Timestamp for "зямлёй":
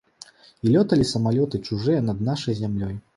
2.63-2.97